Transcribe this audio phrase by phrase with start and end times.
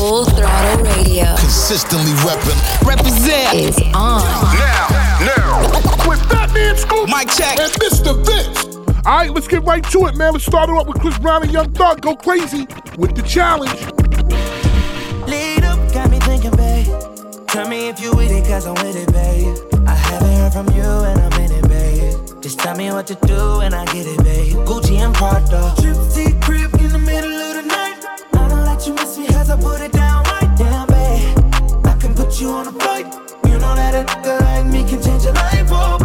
[0.00, 1.26] Full Throttle Radio.
[1.36, 2.56] Consistently repping.
[2.88, 4.22] Represent is on.
[4.56, 4.88] Now,
[5.20, 5.60] now,
[6.08, 7.60] with Fatman Scoop, Mic check.
[7.60, 8.16] and Mr.
[8.24, 8.76] Vince.
[9.04, 10.32] All right, let's get right to it, man.
[10.32, 12.00] Let's start it up with Chris Brown and Young Thug.
[12.00, 12.66] Go crazy
[12.96, 13.78] with the challenge.
[15.28, 16.86] Lead up, got me thinking, babe.
[17.48, 19.54] Tell me if you with it, cause I'm with it, babe.
[19.86, 22.40] I haven't heard from you and I'm in it, babe.
[22.40, 24.56] Just tell me what to do and I get it, babe.
[24.64, 25.74] Gucci and Prada.
[29.50, 31.84] I put it down right down, babe.
[31.84, 33.06] I can put you on a flight.
[33.46, 35.98] You know that a nigga like me can change your life, oh,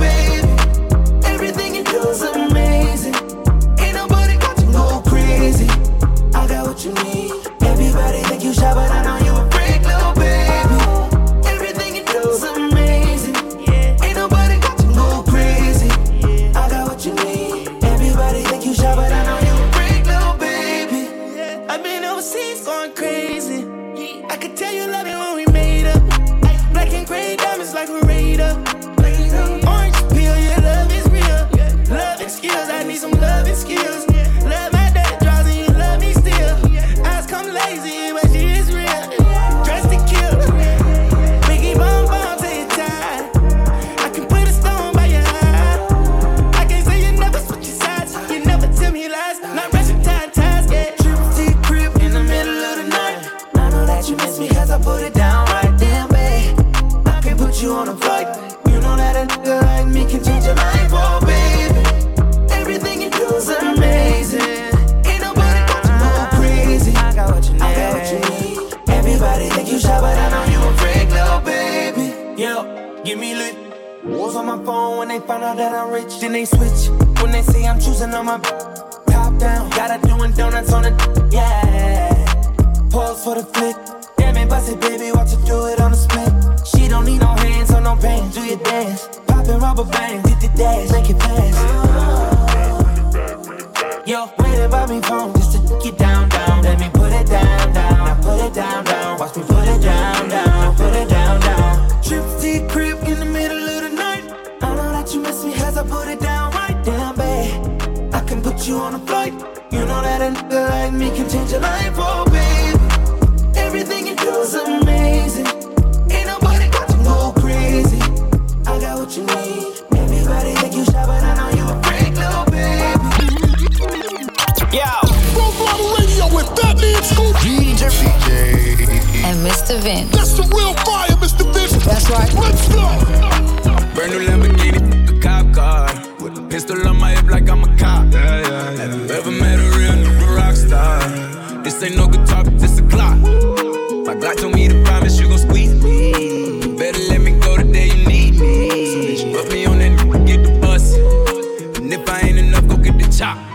[153.22, 153.55] enough,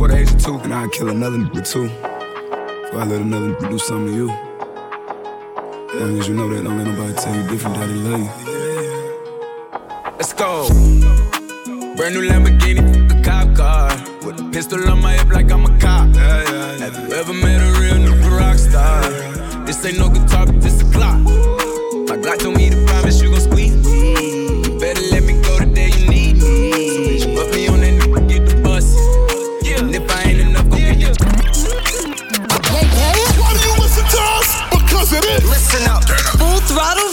[0.03, 1.83] And I'd kill another nigga too.
[1.83, 4.29] Before I let another nigga do something to you.
[5.89, 8.19] As long as you know that, don't let nobody tell you different that they love
[8.19, 8.29] you.
[10.17, 10.67] Let's go.
[11.95, 13.89] Brand new Lamborghini, a cop car.
[14.25, 16.15] With a pistol on my hip like I'm a cop.
[16.15, 19.01] Have you ever met a real new rock star?
[19.65, 21.19] This ain't no guitar, but this a clock.
[21.19, 22.90] My Glock told me to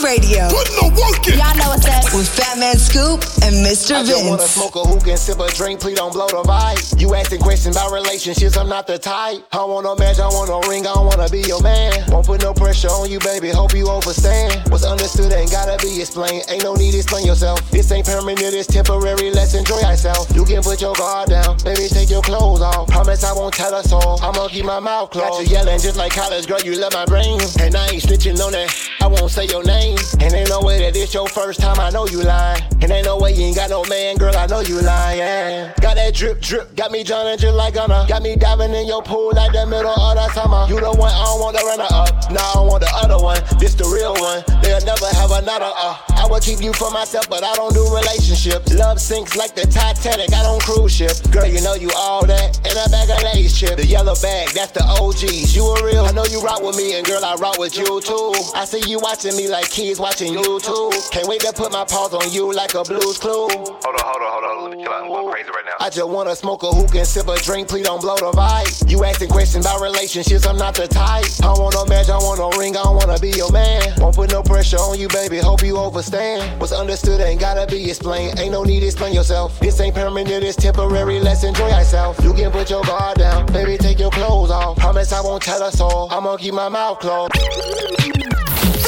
[0.09, 0.49] Radio.
[0.49, 1.39] Putting the work in.
[1.39, 1.98] Y'all know what's up.
[2.17, 4.01] With Fatman Scoop and Mr.
[4.01, 4.57] I just wanna Vince.
[4.57, 6.81] smoke a hookah and sip a drink, please don't blow the vibe.
[6.99, 9.45] You asking questions about relationships, I'm not the type.
[9.53, 11.93] I want no match, I want no ring, I don't wanna be your man.
[12.09, 14.57] Won't put no pressure on you, baby, hope you understand.
[14.73, 17.61] What's understood ain't gotta be explained, ain't no need to explain yourself.
[17.71, 20.35] This ain't permanent, it's temporary, let's enjoy ourselves.
[20.35, 22.89] You can put your guard down, baby, take your clothes off.
[22.89, 25.29] Promise I won't tell us all, I'ma keep my mouth closed.
[25.29, 27.39] Got you yelling just like college, girl, you love my brain.
[27.61, 28.73] And I ain't snitching on that,
[29.03, 29.99] I won't say your name.
[30.21, 32.63] And ain't no way that it's your first time, I know you lying.
[32.81, 35.73] And ain't no way you ain't got no man, girl, I know you lying.
[35.81, 38.07] Got that drip, drip, got me drowning just like Gunna.
[38.09, 40.67] Got me diving in your pool like the middle of the summer.
[40.69, 43.19] You the one, I don't want the runner up, nah, I don't want the other
[43.23, 43.41] one.
[43.59, 44.45] this the real one.
[44.63, 45.97] They'll never have another, uh.
[46.19, 48.75] I will keep you for myself, but I don't do relationships.
[48.75, 51.15] Love sinks like the Titanic, I don't cruise ship.
[51.31, 52.59] Girl, you know you all that.
[52.67, 53.77] In a bag of lace chip.
[53.77, 55.55] The yellow bag, that's the OGs.
[55.55, 58.01] You a real, I know you rock with me, and girl, I rock with you
[58.01, 58.35] too.
[58.55, 60.91] I see you watching me like kids watching you too.
[61.11, 63.49] Can't wait to put my paws on you like a blues clue.
[63.49, 64.71] Hold on, hold on, hold on.
[64.71, 65.03] Let me chill out.
[65.03, 65.77] I'm going crazy right now.
[65.81, 68.91] I just wanna smoke a hookah and sip a drink, please don't blow the vibe.
[68.91, 71.25] You asking questions about relationships, I'm not the type.
[71.41, 73.95] I don't want no match, I want no ring, I don't wanna be your man.
[73.99, 76.61] Won't put no pressure on you, baby, hope you understand.
[76.61, 79.59] What's understood ain't gotta be explained, ain't no need to explain yourself.
[79.61, 82.23] This ain't permanent, it's temporary, let's enjoy ourselves.
[82.25, 84.77] You can put your guard down, baby, take your clothes off.
[84.79, 87.33] Promise I won't tell us all, I'm gonna keep my mouth closed.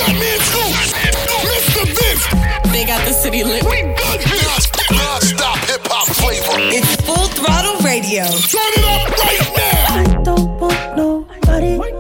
[0.01, 0.41] That man
[1.45, 1.85] Mr.
[1.85, 2.73] Vince.
[2.73, 3.63] They got the city lit.
[3.65, 4.49] We good here.
[4.97, 6.57] Non-stop hip hop flavor.
[6.73, 8.25] It's full throttle radio.
[8.25, 10.19] Turn it up right now.
[10.19, 12.00] I don't want nobody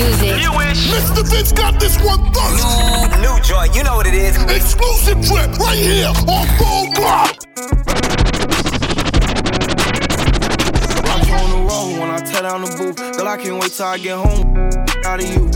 [0.00, 0.92] with that new music.
[0.92, 1.22] Mr.
[1.28, 2.64] Vince got this one first.
[3.18, 4.36] New, new joint, you know what it is.
[4.44, 7.36] Exclusive trip right here on Full Block.
[11.04, 13.16] Rock on the road when I tear down the booth.
[13.16, 14.56] Girl, I can't wait till I get home.
[15.04, 15.51] Out of you.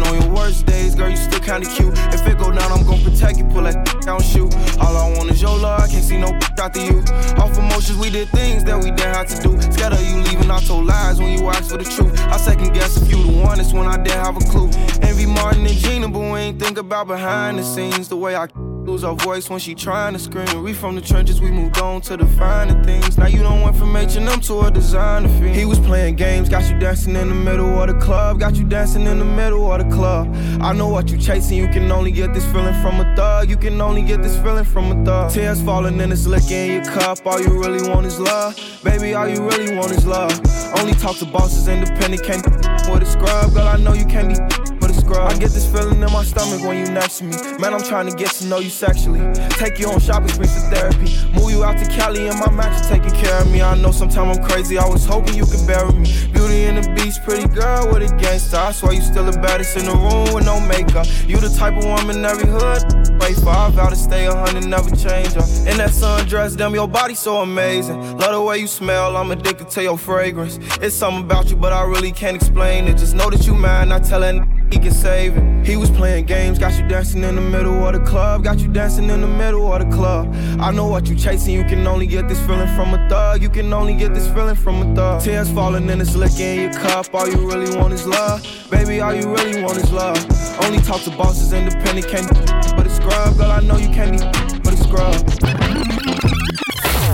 [0.00, 1.92] Even on your worst days, girl, you still kinda cute.
[2.14, 3.44] If it go down, I'm gon' protect you.
[3.44, 4.54] Pull that down, shoot.
[4.78, 5.80] All I want is your love.
[5.80, 7.00] I can't see no after you.
[7.38, 9.60] Off emotions, we did things that we didn't have to do.
[9.60, 12.18] Scared of you leaving, I told lies when you asked for the truth.
[12.28, 14.70] I second guess if you the one, it's when I didn't have a clue.
[15.02, 18.08] Envy Martin and Gina, but we ain't think about behind the scenes.
[18.08, 18.46] The way I
[18.90, 20.62] lose our voice when she trying to scream.
[20.62, 23.16] We from the trenches, we moved on to the finer things.
[23.16, 25.54] Now you don't went from H&M to a designer fiend.
[25.54, 28.40] He was playing games, got you dancing in the middle of the club.
[28.40, 30.34] Got you dancing in the middle of the club.
[30.60, 33.48] I know what you chasing, you can only get this feeling from a thug.
[33.48, 35.32] You can only get this feeling from a thug.
[35.32, 37.24] Tears falling and it's licking in your cup.
[37.24, 38.56] All you really want is love.
[38.82, 40.32] Baby, all you really want is love.
[40.78, 42.44] Only talk to bosses, independent, can't
[42.90, 43.54] with a scrub.
[43.54, 44.69] Girl, I know you can't be
[45.18, 47.36] I get this feeling in my stomach when you next to me.
[47.58, 49.20] Man, I'm trying to get to know you sexually.
[49.50, 51.08] Take you on shopping spree for therapy.
[51.32, 53.62] Move you out to Cali and my match taking care of me.
[53.62, 54.78] I know sometimes I'm crazy.
[54.78, 56.10] I was hoping you could bury me.
[56.32, 58.56] Beauty and the beast, pretty girl with a gangster.
[58.56, 61.06] I swear you still the baddest in the room with no makeup.
[61.26, 63.50] You the type of woman every hood wait for.
[63.50, 65.44] I vow to stay a hundred, never change her.
[65.70, 68.18] In that sundress, damn, your body so amazing.
[68.18, 70.58] Love the way you smell, I'm addicted to your fragrance.
[70.80, 72.96] It's something about you, but I really can't explain it.
[72.96, 75.66] Just know that you mine, not telling he can save it.
[75.66, 78.44] He was playing games, got you dancing in the middle of the club.
[78.44, 80.32] Got you dancing in the middle of the club.
[80.60, 83.42] I know what you chasing, you can only get this feeling from a thug.
[83.42, 85.22] You can only get this feeling from a thug.
[85.22, 87.12] Tears falling and it's licking in your cup.
[87.14, 88.42] All you really want is love.
[88.70, 90.18] Baby, all you really want is love.
[90.62, 92.28] Only talk to bosses, independent, can't
[92.76, 93.36] but a scrub.
[93.36, 94.18] Girl, I know you can't be
[94.62, 95.14] but a scrub.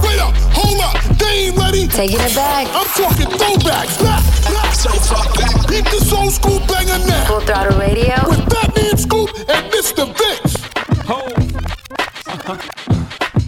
[0.04, 1.86] Wait up, hold up, they ain't ready.
[1.88, 2.66] Taking it back.
[2.70, 3.98] I'm talking throwbacks.
[3.98, 5.66] Black, black, so fuck that.
[5.68, 7.24] Beat this old school banger now.
[7.26, 8.14] Full throttle radio.
[8.28, 10.06] With Fatman Scoop and Mr.
[10.16, 10.56] Vince.
[11.06, 11.20] Ho.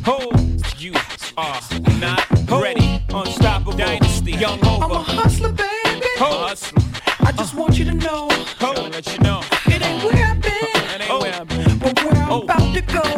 [0.04, 0.30] Ho,
[0.78, 0.92] you
[1.36, 1.60] are
[2.00, 3.02] not ready.
[3.12, 4.84] Unstoppable dynasty, young Hova.
[4.84, 6.06] I'm a hustler, baby.
[6.18, 6.82] Ho, hustler.
[7.20, 8.28] I just want you to know.
[8.60, 9.40] Ho, let you know.
[9.66, 10.52] It ain't where I've been.
[10.52, 11.78] It ain't where I've been.
[11.78, 12.42] But where I'm Oh.
[12.42, 13.17] about to go.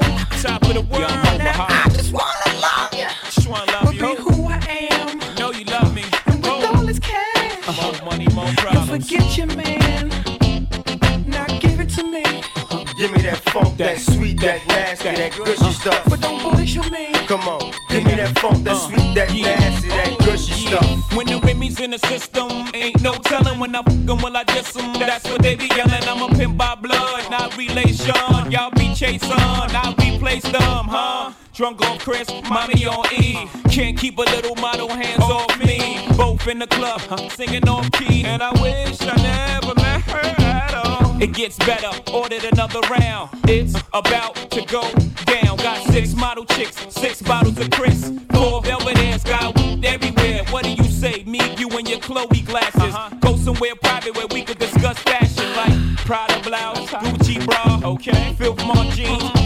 [15.16, 15.70] That gushy uh-huh.
[15.72, 16.04] stuff.
[16.08, 17.12] But don't bullshit me.
[17.26, 18.88] Come on, give me that funk, that uh-huh.
[18.88, 21.16] sweet, that nasty, that oh, gushy stuff.
[21.16, 24.44] When the Remy's in the system, ain't no telling when I fuck 'em, will I
[24.44, 24.92] diss 'em.
[24.94, 26.04] That's what they be yelling.
[26.04, 28.14] I'm a pimp by blood, not relation.
[28.50, 31.32] Y'all be chasing, I replace them, huh?
[31.60, 33.46] Drunk on Chris, mommy on E.
[33.68, 36.08] Can't keep a little model hands off me.
[36.16, 37.02] Both in the club,
[37.32, 38.24] singing off key.
[38.24, 41.20] And I wish I never met her at all.
[41.20, 43.28] It gets better, ordered another round.
[43.44, 44.90] It's about to go
[45.26, 45.58] down.
[45.58, 48.10] Got six model chicks, six bottles of Chris.
[48.32, 50.44] Four velvet ass, got weed everywhere.
[50.48, 51.24] What do you say?
[51.24, 52.94] Me, you, and your Chloe glasses.
[52.94, 53.14] Uh-huh.
[53.20, 58.34] Go somewhere private where we could discuss fashion like Prada blouse, Gucci bra, okay?
[58.38, 59.39] Filth Mark jeans,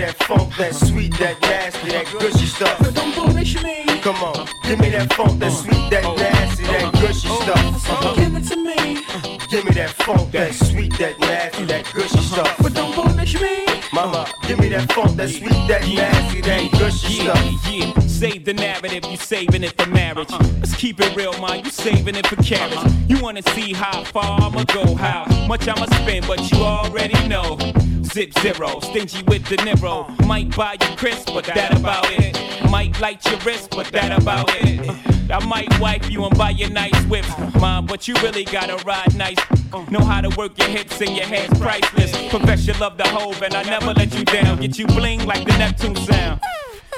[0.00, 2.78] that funk, that sweet, that nasty, that gushy stuff.
[2.78, 3.84] But don't bullshit me.
[4.00, 8.16] Come on, give me that funk, that sweet, that nasty, that gushy stuff.
[8.16, 9.04] Give it to me.
[9.50, 12.56] Give me that funk, that sweet, that nasty, that gushy stuff.
[12.62, 13.66] But don't me.
[13.92, 17.72] Mama, give me that funk, that sweet, that nasty, that gushy Yeah, stuff.
[17.72, 18.00] yeah.
[18.06, 20.30] Save the narrative, you saving it for marriage.
[20.30, 20.48] Uh-huh.
[20.58, 21.64] Let's keep it real, man.
[21.64, 22.74] You saving it for carriage.
[22.76, 22.90] Uh-huh.
[23.08, 27.58] You wanna see how far I'ma go, how much I'ma spend, but you already know.
[28.04, 30.08] Zip zero, stingy with the Niro.
[30.08, 30.26] Uh-huh.
[30.26, 32.36] Might buy you crisp, but that about it.
[32.70, 34.88] Might light your wrist, but that about it.
[35.30, 37.28] I might wipe you and buy you nice whips,
[37.60, 39.36] mom, but you really gotta ride nice.
[39.88, 42.10] Know how to work your hips and your hands priceless.
[42.30, 44.60] Profess your love the hove, and I never let you down.
[44.60, 46.40] Get you bling like the Neptune sound.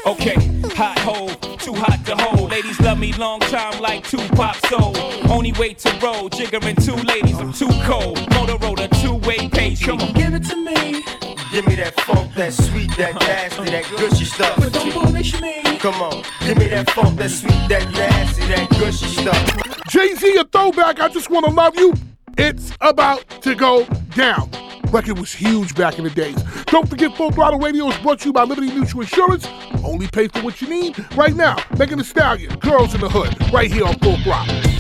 [0.05, 0.35] Okay,
[0.75, 2.51] hot hole, too hot to hold.
[2.51, 4.93] Ladies love me long time like Tupac soul.
[5.31, 8.19] Only way to roll, jiggering two ladies, I'm too cold.
[8.35, 9.85] Motorola, two-way page.
[9.85, 11.05] Come on, Give it to me.
[11.53, 13.27] Give me that funk, that sweet, that uh-huh.
[13.27, 14.57] nasty, that gushy stuff.
[14.57, 15.79] But don't bullshit me.
[15.79, 19.89] Come on, give me that funk, that sweet, that nasty, that gushy stuff.
[19.89, 20.99] Jay Z, a throwback.
[20.99, 21.95] I just want to love you.
[22.39, 23.85] It's about to go
[24.17, 24.51] down.
[24.93, 26.37] Record was huge back in the days.
[26.67, 29.49] Don't forget, Full Throttle Radio is brought to you by Liberty Mutual Insurance.
[29.83, 30.95] Only pay for what you need.
[31.17, 34.72] Right now, Megan Thee Stallion, Girls in the Hood, right here on Full Throttle.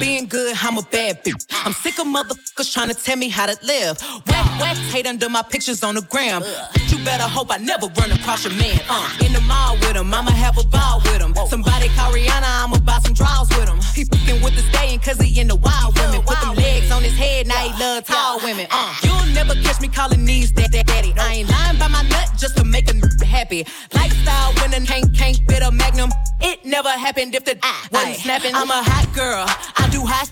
[0.00, 1.44] Being good, I'm a bad bitch.
[1.64, 4.00] I'm sick of motherfuckers trying to tell me how to live.
[4.26, 6.42] Whack, whack, hate under my pictures on the gram.
[6.88, 8.80] You better hope I never run across your man.
[8.88, 11.34] Uh, in the mall with him, I'ma have a ball with him.
[11.48, 13.78] Somebody call Rihanna, I'ma buy some draws with him.
[13.94, 16.22] He fucking with the stallion cause he in the wild women.
[16.22, 18.68] Put them legs on his head, now he love tall women.
[18.70, 21.12] Uh, you'll never catch me calling these that, that daddy.
[21.18, 23.66] I ain't lying by my nut just to make a n- happy.
[23.92, 26.10] Lifestyle winning, can't, can't fit a magnum.
[26.40, 27.58] It never happened if the
[27.92, 28.54] wasn't snapping.
[28.54, 29.44] I'm a hot girl,
[29.76, 30.30] I do hot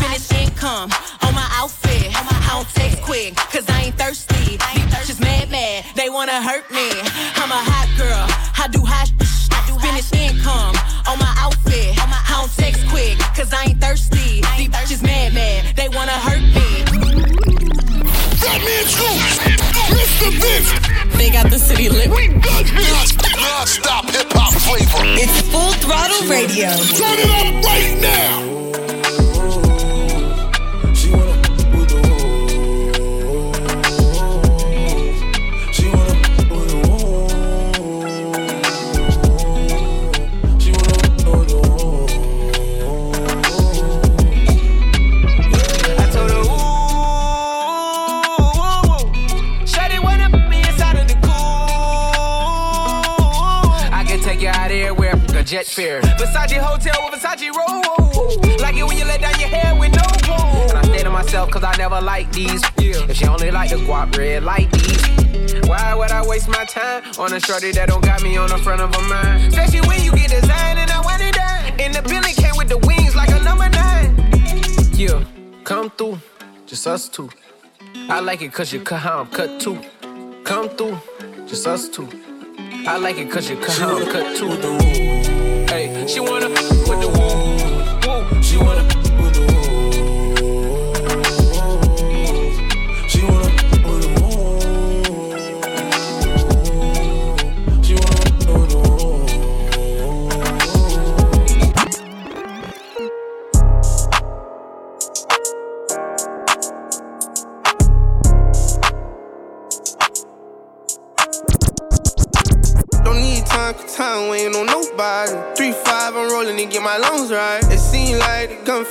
[0.00, 0.90] Finish income
[1.26, 2.12] on my outfit.
[2.14, 4.56] I don't text quick, cause I ain't thirsty.
[4.56, 6.88] These bitches mad, mad, they wanna hurt me.
[7.36, 8.24] I'm a hot girl,
[8.56, 9.08] I do hot
[9.82, 10.74] Finish income
[11.06, 11.98] on my outfit.
[11.98, 14.42] I don't text quick, cause I ain't thirsty.
[14.56, 17.57] These bitches mad, mad, they wanna hurt me.
[18.48, 19.10] That man's who?
[19.92, 20.32] Mr.
[20.40, 21.16] Vince.
[21.18, 22.08] They got the city lit.
[22.08, 22.64] We got
[23.36, 25.04] non-stop hip hop flavor.
[25.20, 26.70] It's Full Throttle Radio.
[26.96, 28.87] Turn it up right now.
[61.38, 62.62] Myself cause I never like these.
[62.78, 63.08] Yeah.
[63.08, 65.68] If she only like the guap red like these.
[65.68, 68.58] Why would I waste my time on a shorty that don't got me on the
[68.58, 69.48] front of a mind?
[69.48, 71.80] Especially when you get designed and I want it done.
[71.80, 74.08] And the building came with the wings like a number nine.
[74.94, 75.22] Yeah,
[75.64, 76.18] come through,
[76.66, 77.30] just us two.
[78.08, 79.78] I like it cause you cut how I'm cut too.
[80.44, 80.98] Come through,
[81.46, 82.08] just us two.
[82.86, 84.50] I like it cause you cut how I'm cut too.
[85.72, 87.27] Hey, she wanna with the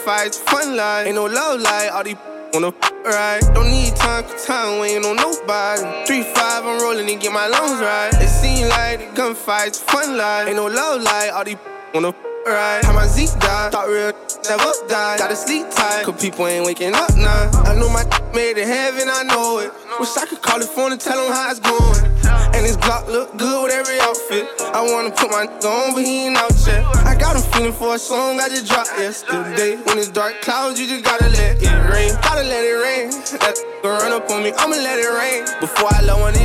[0.06, 1.08] the fun life.
[1.08, 2.16] Ain't no love life, all these
[2.54, 2.72] wanna
[3.06, 3.42] right.
[3.54, 5.82] Don't need time, cause time waiting on nobody.
[6.06, 8.12] 3-5, I'm rolling and get my lungs right.
[8.14, 10.48] It seem like the gunfights, fun life.
[10.48, 11.58] Ain't no love life, all these
[11.94, 12.14] wanna
[12.46, 12.84] right.
[12.84, 14.14] How my Zeke died, thought real
[14.48, 15.18] never die.
[15.18, 17.52] Gotta sleep tight, cause people ain't waking up now.
[17.66, 19.72] I know my made it heaven, I know it.
[20.00, 22.17] Wish I could call the phone and tell him how it's going.
[22.58, 24.50] And his Glock look good with every outfit.
[24.74, 26.82] I wanna put my on, but he ain't out yet.
[27.06, 29.78] I got him feeling for a song I just dropped yesterday.
[29.86, 32.18] When it's dark clouds, you just gotta let it rain.
[32.26, 33.12] Gotta let it rain.
[33.46, 35.46] That run up on me, I'ma let it rain.
[35.62, 36.42] Before I love one of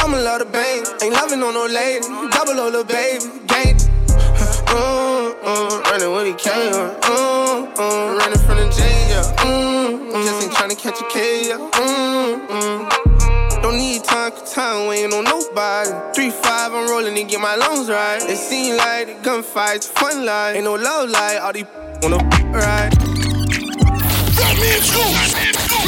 [0.00, 0.80] I'ma love the bang.
[1.02, 3.76] Ain't loving on no lady, double on the baby, gang.
[4.72, 9.22] Mm, mm, running when he came, mm, mm, running from the jail.
[9.44, 11.58] Mm, mm, just ain't trying to catch a K, yeah.
[11.58, 13.09] Mm, mm.
[13.62, 15.90] Don't need time, cause time ain't on nobody.
[16.18, 18.22] 3-5, I'm rolling and get my lungs right.
[18.22, 20.56] It seem like the gunfights, fun life.
[20.56, 21.66] Ain't no love life, all these
[22.02, 22.16] wanna
[22.52, 23.09] ride.
[24.60, 25.00] That means who?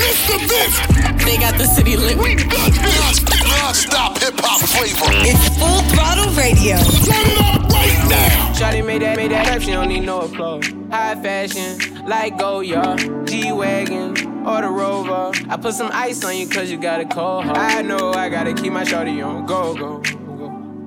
[0.01, 0.41] Mr.
[0.49, 1.25] Vince.
[1.25, 2.17] They got the city lit.
[2.17, 5.13] we Non-stop hip-hop flavor.
[5.29, 6.77] It's full throttle radio.
[7.05, 8.53] Turn it up right now.
[8.55, 10.67] Shawty made that, made that up, she don't need no applause.
[10.91, 15.33] High fashion, like Goyard, G-Wagon, or the Rover.
[15.51, 17.59] I put some ice on you cause you got a cold heart.
[17.59, 20.13] I know I gotta keep my shawty on go, go, go.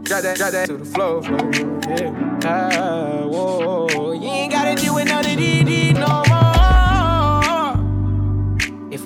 [0.04, 1.52] Drop that, drop that to the floor, floor,
[1.98, 2.40] yeah.
[2.46, 5.64] Ah, whoa, you ain't gotta deal with none of these,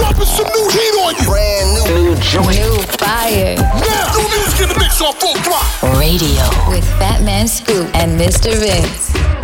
[0.00, 1.26] Dropping some new heat on you.
[1.28, 2.14] Brand new.
[2.14, 2.56] New joint.
[2.56, 3.54] New fire.
[3.56, 5.98] Now, new music in the mix on full throttle.
[6.00, 8.56] Radio with Fatman Scoop and Mr.
[8.56, 9.39] Vince.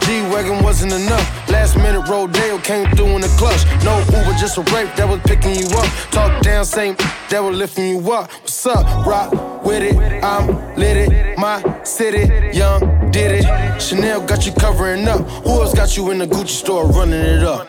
[0.00, 1.48] G-Wagon wasn't enough.
[1.48, 3.64] Last minute Rodeo came through in the clutch.
[3.84, 5.86] No Uber, just a rape that was picking you up.
[6.10, 6.96] Talk down, same
[7.30, 8.30] that was lifting you up.
[8.32, 9.06] What's up?
[9.06, 10.24] Rock with it.
[10.24, 11.38] I'm lit it.
[11.38, 13.80] My city, young, did it.
[13.80, 15.20] Chanel got you covering up.
[15.44, 17.68] Who else got you in the Gucci store running it up?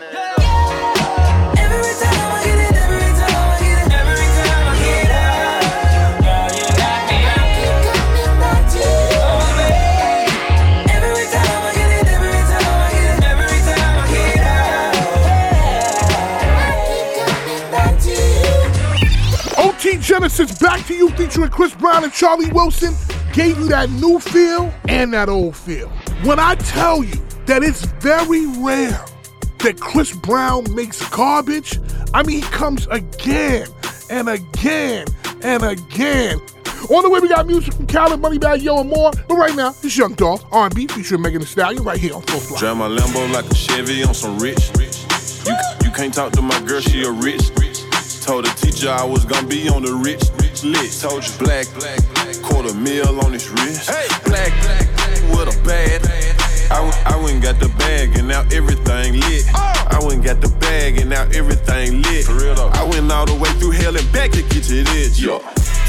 [20.06, 22.94] Genesis back to you featuring Chris Brown and Charlie Wilson
[23.34, 25.90] gave you that new feel and that old feel.
[26.24, 27.16] When I tell you
[27.48, 29.04] that it's very rare
[29.64, 31.80] that Chris Brown makes garbage,
[32.14, 33.68] I mean, he comes again
[34.12, 35.08] and again
[35.42, 36.40] and again.
[36.92, 39.12] On the way, we got music from Khaled, Moneybagg Yo, and more.
[39.28, 42.42] But right now, it's Young Dolph, R&B featuring Megan Thee Stallion right here on Full
[42.42, 42.60] Fly.
[42.60, 44.70] Drive my Lambo like a Chevy on some rich.
[45.48, 47.50] You, you can't talk to my girl, she a rich.
[48.26, 50.26] Told the teacher I was gonna be on the rich
[50.64, 51.04] list.
[51.04, 52.02] Told you black, black,
[52.42, 53.88] quarter mil on his wrist.
[53.88, 54.90] Hey, black, black,
[55.30, 56.02] with a bad.
[56.74, 59.46] I, w- I went and got the bag and now everything lit.
[59.54, 59.88] Oh.
[59.92, 62.26] I went and got the bag and now everything lit.
[62.26, 62.74] For real though.
[62.74, 65.22] I went all the way through hell and back to get to this.
[65.22, 65.38] Yeah.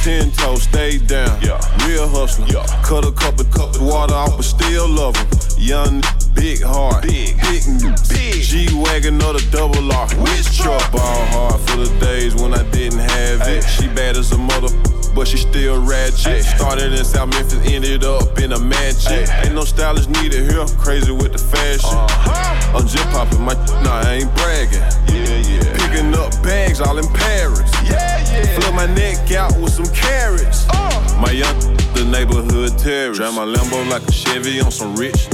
[0.04, 1.40] Ten toes, stay down.
[1.40, 1.56] Yeah.
[1.88, 2.44] Real hustler.
[2.52, 2.66] Yeah.
[2.84, 5.26] Cut a cup of cup of water off, but still love him.
[5.56, 6.02] Young,
[6.36, 7.02] big heart.
[7.02, 7.64] Big, big,
[8.08, 8.42] big.
[8.42, 10.06] G wagon or the double R.
[10.22, 10.92] Which truck?
[10.92, 13.64] Ball hard for the days when I didn't have it.
[13.64, 14.68] She bad as a mother
[15.16, 16.44] but she still ratchet.
[16.44, 19.24] Started in South Memphis, ended up in a mansion.
[19.42, 21.88] Ain't no stylist needed here, crazy with the fashion.
[21.90, 22.76] Uh-huh.
[22.76, 24.84] I'm just popping my, nah, I ain't bragging.
[25.08, 25.88] Yeah, yeah.
[25.88, 27.72] Picking up bags all in Paris.
[27.82, 28.60] Yeah, yeah.
[28.60, 30.66] Flip my neck out with some carrots.
[30.68, 31.18] Uh.
[31.18, 31.58] My young,
[31.94, 33.18] the neighborhood terrorist.
[33.18, 35.28] Drive my Lambo like a Chevy on some rich.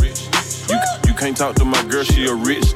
[1.22, 2.72] Can't talk to my girl, she a rich.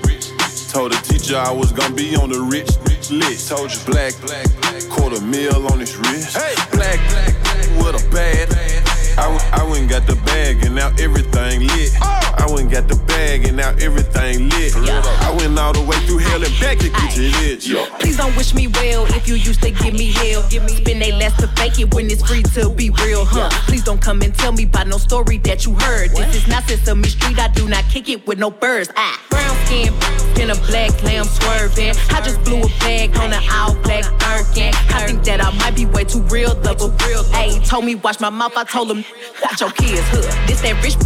[0.71, 2.71] Told the teacher I was gonna be on the rich
[3.11, 3.49] list.
[3.49, 4.47] Told you black, black,
[4.89, 6.37] quarter mil on his wrist.
[6.37, 7.35] Hey, black, black,
[7.83, 8.86] with a bad.
[9.19, 11.93] I, went got the bag and now everything lit.
[12.03, 14.77] I went got the bag and now everything lit.
[14.77, 17.67] I went all the way through hell and back to get to this.
[17.99, 20.43] Please don't wish me well if you used to give me hell.
[20.43, 23.49] Spend they last to fake it when it's free to be real, huh?
[23.67, 26.11] Please don't come and tell me about no story that you heard.
[26.11, 28.91] This is not Sesame Street, I do not kick it with no birds.
[28.97, 29.93] Ah, brown skin,
[30.39, 31.95] in a black lamb swerving.
[32.11, 34.73] I just blew a bag on an all black Birkin.
[34.91, 37.25] I think that I might be way too real, double real.
[37.33, 39.05] Hey, told me watch my mouth, I told him,
[39.43, 40.25] watch your kids hood.
[40.49, 40.97] This that rich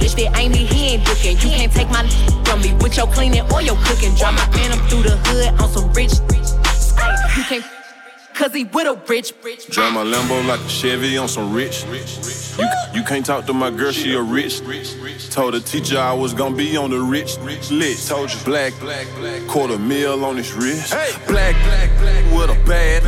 [0.00, 1.36] bitch that ain't me, he ain't looking.
[1.38, 2.06] You can't take my
[2.44, 4.14] from me with your cleaning or your cooking.
[4.14, 6.12] Drive my phantom through the hood on some rich.
[7.36, 7.83] You can't.
[8.34, 9.68] Cause he with a rich, rich.
[9.68, 11.84] Drive my Lambo like a Chevy on some rich.
[12.58, 14.60] You, you can't talk to my girl, she a rich.
[15.30, 18.08] Told the teacher I was gonna be on the rich list.
[18.08, 19.06] Told you black, black,
[19.46, 20.90] quarter mil on his wrist.
[21.28, 21.90] Black, black,
[22.34, 23.04] with a bad.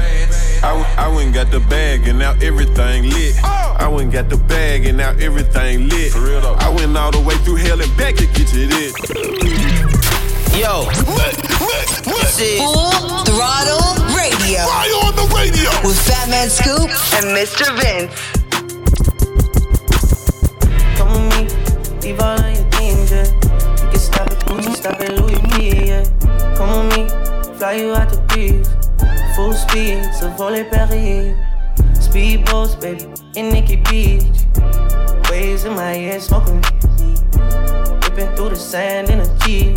[0.63, 3.35] I, w- I went and got the bag and now everything lit.
[3.43, 3.77] Oh.
[3.79, 6.13] I went and got the bag and now everything lit.
[6.13, 6.55] For real though.
[6.55, 9.96] I went all the way through hell and back to get to this.
[10.57, 12.91] Yo, this is Full
[13.27, 14.65] Throttle Radio.
[14.65, 17.69] Fire on the radio with Fat Man Scoop and Mr.
[17.77, 18.17] Vince.
[20.97, 23.27] Come with me, leave all of your things, yeah.
[23.85, 26.57] You can stop at Gucci, stop at Louis V, yeah.
[26.57, 28.67] Come with me, fly you out the breeze.
[29.37, 31.37] Full speed, so volley Perrier.
[32.01, 33.05] Speedboats, baby,
[33.39, 34.25] in Nikki Beach.
[35.31, 36.63] Waves in my head, smoking.
[38.01, 39.77] Ripping through the sand in a Jeep.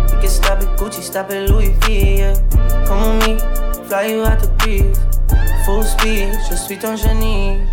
[0.31, 2.35] Stop at Gucci, stop at Louis V, yeah.
[2.87, 4.97] Come with me, fly you out the breeze.
[5.65, 7.67] Full speed, je suis ton génie.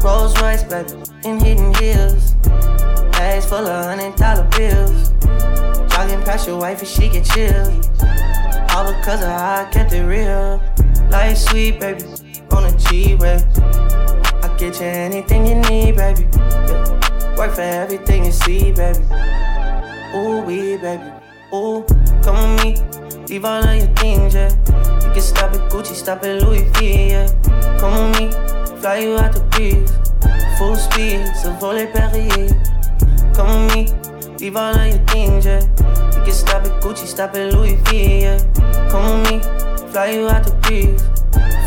[0.00, 0.92] Rolls Royce, baby,
[1.24, 2.34] in hidden hills.
[3.12, 5.10] Bags full of hundred dollar bills.
[5.92, 7.74] Jogging past your wife and she get chilled.
[8.70, 10.62] All because of how I kept it real.
[11.10, 12.04] Life sweet, baby,
[12.52, 13.42] on a G way.
[14.42, 16.22] I get you anything you need, baby.
[16.32, 17.36] Yeah.
[17.36, 19.00] Work for everything you see, baby.
[20.14, 21.19] Ooh, we, baby.
[21.52, 21.84] Ooh,
[22.22, 23.26] come with me.
[23.28, 24.50] Leave all of your things, yeah.
[25.02, 27.26] You can stop at Gucci, stop at Louis V, yeah.
[27.80, 29.90] Come with me, fly you out the breeze.
[30.58, 32.54] Full speed, so volley Perrier.
[33.34, 35.60] Come with me, leave all of your things, yeah.
[36.18, 38.38] You can stop at Gucci, stop at Louis V, yeah.
[38.90, 41.02] Come with me, fly you out the breeze.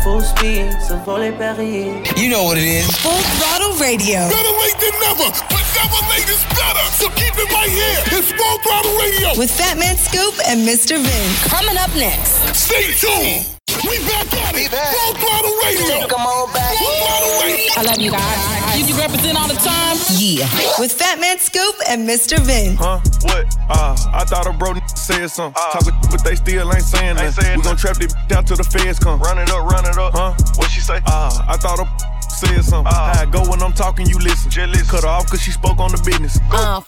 [0.02, 2.02] Full speed, so volley Perrier.
[2.16, 2.86] You know what it is.
[3.00, 4.20] Full Throttle Radio.
[4.28, 6.84] Better late than never, but never late is better.
[6.94, 8.00] So keep it right here.
[8.18, 9.38] It's Full Throttle Radio.
[9.38, 10.96] With Fat Man Scoop and Mr.
[10.98, 11.44] Vince.
[11.48, 12.38] Coming up next.
[12.54, 13.50] Stay tuned.
[13.84, 14.70] We back at it.
[14.70, 16.06] Full Throttle Radio.
[16.08, 16.72] Come on back.
[16.78, 17.72] Full Throttle Radio.
[17.76, 18.78] I love you guys.
[18.78, 19.96] You, you represent all the time.
[20.16, 20.46] Yeah.
[20.78, 22.38] With Fat Man Scoop and Mr.
[22.38, 22.78] Vince.
[22.78, 23.00] Huh?
[23.22, 23.46] What?
[23.68, 25.60] Uh, I thought a bro n- said something.
[25.72, 27.53] Talking, but they still ain't saying nothing.
[27.74, 29.18] We gon' trap this down till the feds come.
[29.18, 30.12] Run it up, run it up.
[30.14, 30.34] Huh?
[30.54, 31.00] What she say?
[31.06, 31.86] Uh, I thought a
[32.30, 32.92] said something.
[32.92, 34.48] How I go when I'm talking, you listen.
[34.48, 34.86] Just listen.
[34.86, 36.38] Cut her off cause she spoke on the business.
[36.52, 36.82] Uh,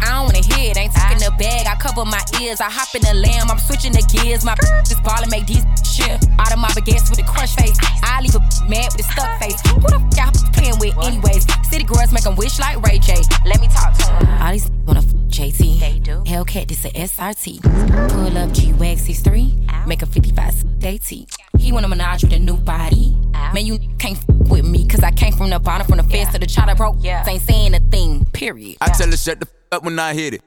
[0.00, 0.76] I don't wanna hear it.
[0.76, 2.60] Ain't talking the bag, I cover my ears.
[2.60, 4.44] I hop in the lamb, I'm switching the gears.
[4.44, 4.54] My
[4.88, 6.18] just ball and make these shit.
[6.38, 7.76] Out of my baguettes with a crush face.
[8.02, 9.60] I leave a mad with a stuck face.
[9.74, 11.46] Who the f y'all playing with, anyways?
[11.68, 13.16] City girls make them wish like Ray J.
[13.44, 14.42] Let me talk to them.
[14.42, 15.80] All these wanna f JT.
[15.80, 16.22] They do.
[16.24, 17.62] Hellcat, this a SRT.
[18.10, 19.54] Pull up G Wax 63.
[19.86, 21.26] Make a 55 day T.
[21.58, 23.16] He wanna menage with a new body.
[23.54, 26.32] Man, you can't f with me, cause I came from the bottom, from the fence
[26.32, 26.96] to the chopper broke.
[27.00, 27.24] Yeah.
[27.26, 28.76] Ain't saying a thing, period.
[28.80, 30.42] I tell her shut the f up when I hit it.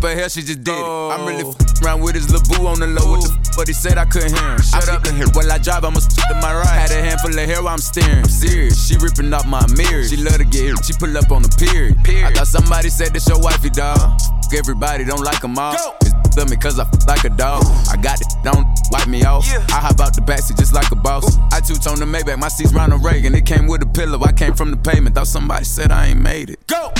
[0.00, 0.84] But hell, she just did it.
[0.84, 1.56] I'm really oh.
[1.56, 3.16] f around with his little boo on the low.
[3.16, 3.56] What the f?
[3.56, 4.60] But he said I couldn't hear him.
[4.60, 5.26] Shut up and hear.
[5.32, 6.66] While I drive, I'ma stick to my right.
[6.68, 8.18] Had a handful of hair while I'm steering.
[8.18, 8.76] I'm serious.
[8.76, 10.10] She ripping off my mirrors.
[10.10, 10.84] She love to get hit.
[10.84, 11.96] She pull up on the period.
[12.24, 13.98] I thought somebody said this your wifey, dog.
[13.98, 15.72] F Everybody don't like them all.
[15.72, 17.64] It's love me cause I f like a dog.
[17.90, 19.48] I got it, don't wipe me off.
[19.48, 19.64] Yeah.
[19.68, 21.38] I hop out the backseat just like a boss.
[21.52, 23.34] I two-tone the Maybach, my seat's Ronald Reagan.
[23.34, 25.16] It came with a pillow, I came from the pavement.
[25.16, 26.64] Thought somebody said I ain't made it.
[26.66, 26.92] Go!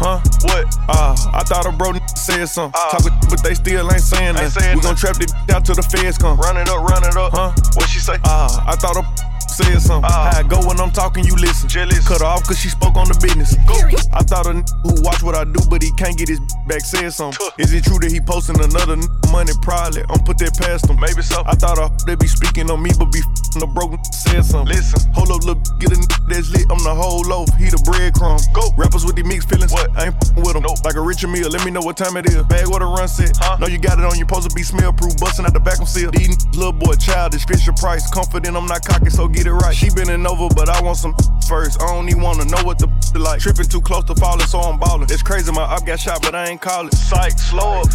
[0.00, 0.16] Huh?
[0.48, 0.64] What?
[0.88, 2.72] Uh, I thought a bro said something.
[2.72, 4.72] Uh, Talk with, but they still ain't saying that.
[4.74, 6.40] We gon' trap this out till the feds come.
[6.40, 7.36] Run it up, run it up.
[7.36, 7.52] Huh?
[7.76, 8.16] What she say?
[8.24, 9.04] Uh, I thought a
[9.50, 10.08] said something.
[10.08, 11.68] Uh, I go when I'm talking, you listen.
[11.68, 12.06] Jealous.
[12.06, 13.54] Cut her off cause she spoke on the business.
[13.68, 13.76] Go.
[14.16, 17.10] I thought a who watch what I do, but he can't get his back said
[17.12, 17.36] something.
[17.58, 18.96] Is it true that he posting another
[19.30, 19.52] money?
[19.60, 20.02] Probably.
[20.08, 20.96] I'm put that past him.
[20.96, 21.42] Maybe so.
[21.44, 23.20] I thought uh, they be speaking on me, but be
[23.58, 24.76] the broke said something.
[24.76, 25.00] Listen.
[25.12, 25.98] Hold up, look, get a
[26.30, 26.70] that's lit.
[26.70, 27.50] I'm the whole loaf.
[27.58, 28.38] He the breadcrumb.
[28.54, 28.70] Go.
[28.76, 29.72] Rappers with the mixed feelings.
[29.72, 29.90] What?
[29.98, 30.62] I ain't with them.
[30.62, 30.84] Nope.
[30.84, 31.50] Like a Richard Mille.
[31.50, 32.42] Let me know what time it is.
[32.46, 33.34] Bag what a run set.
[33.36, 33.58] Huh?
[33.58, 34.14] Know you got it on.
[34.14, 35.18] your supposed to be smell proof.
[35.18, 36.10] Busting out the back of seal.
[36.10, 37.44] These little boy childish.
[37.46, 38.08] Fisher Price.
[38.10, 39.74] Confident I'm not cocky, so get it right.
[39.74, 41.14] She bending over, but I want some
[41.48, 41.82] first.
[41.82, 42.86] I don't even wanna know what the
[43.18, 43.40] like.
[43.40, 45.08] Tripping too close to falling, so I'm ballin'.
[45.10, 46.94] It's crazy, my up got shot, but I ain't call it.
[46.94, 47.88] Psych, slow up.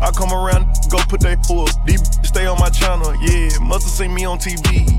[0.00, 1.68] I come around, go put that full.
[1.84, 3.50] These stay on my channel, yeah.
[3.60, 4.47] Must've seen me on TV,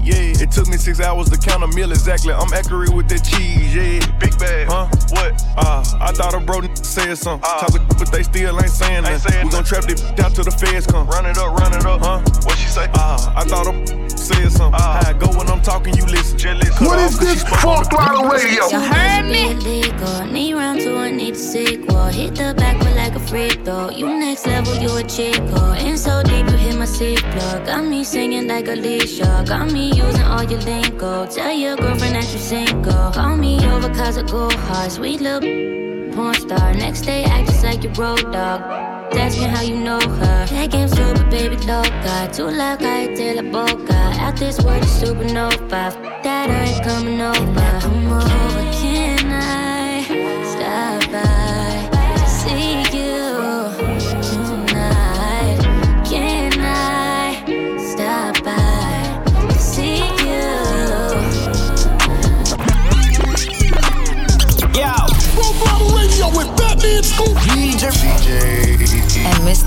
[0.03, 0.43] yeah.
[0.43, 2.33] It took me six hours to count a meal exactly.
[2.33, 3.99] I'm accurate with that cheese, yeah.
[4.19, 4.87] Big bag, huh?
[5.11, 5.41] What?
[5.57, 7.47] Uh, I thought a bro said something.
[7.47, 9.43] Uh, Talk but they still ain't saying that.
[9.43, 11.07] We gon' trap this out till the feds come.
[11.07, 12.21] Run it up, run it up, huh?
[12.43, 12.89] What she say?
[12.93, 14.79] Uh, I thought a said something.
[14.79, 16.37] Uh, How I go when I'm talking, you listen.
[16.37, 16.79] Jealous.
[16.79, 18.67] What is this Funk Ladder Radio?
[18.67, 19.51] You heard me?
[19.51, 20.25] Illegal.
[20.25, 22.05] Need round two, I need a sequel.
[22.05, 23.89] Hit the back with like a freak though.
[23.89, 25.71] You next level, you a chico.
[25.73, 27.65] In so deep, you hit my seat plug.
[27.65, 29.43] Got me singing like Alicia.
[29.47, 31.25] Got me using all your lingo.
[31.25, 33.11] Tell your girlfriend that you single.
[33.11, 34.91] Call me over cause I go hard.
[34.91, 35.41] Sweet little
[36.19, 36.73] porn star.
[36.73, 38.59] Next day, act just like your road dog.
[39.39, 40.45] Me how you know her.
[40.47, 42.29] That game super, baby, loca.
[42.33, 43.99] Too loud, I tell la boca.
[44.23, 45.83] Out this world, supernova.
[46.23, 47.69] That I ain't coming over.
[47.83, 48.58] Come over,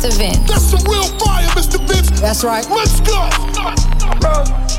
[0.02, 0.18] Mr.
[0.18, 0.48] Vince.
[0.48, 1.78] That's some real fire, Mr.
[1.86, 2.20] Vince.
[2.20, 2.68] That's right.
[2.68, 4.71] Let's go.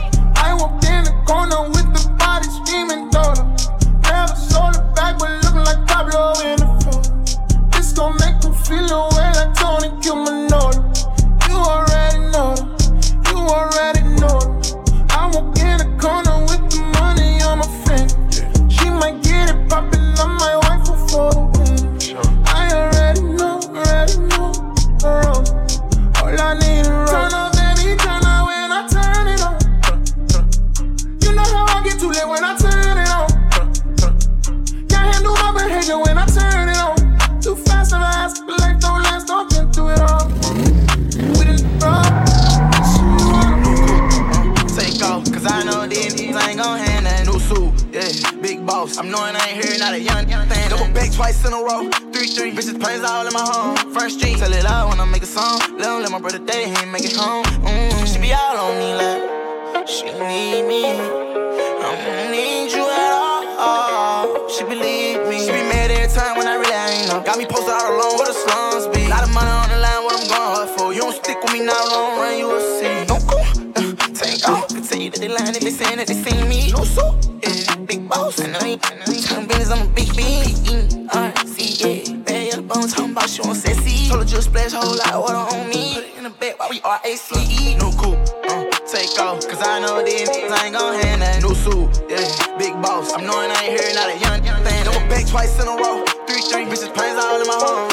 [78.99, 81.09] Talking business, I'm a big bean.
[81.09, 84.09] R-C-A, bad yellow bones, talking about she want sexy.
[84.09, 85.95] Told her just splash whole lot of water on me.
[85.95, 87.77] Put it in the bed while we R-A-C-E.
[87.77, 88.17] No cool,
[88.49, 89.47] uh, take off.
[89.47, 91.89] Cause I know these niggas ain't gon' hand that new suit.
[92.09, 93.13] Yeah, big boss.
[93.13, 94.83] I'm knowing I ain't here, not a young, young thing.
[94.85, 96.03] Double back twice in a row.
[96.27, 97.92] Three, three bitches, planes all in my home.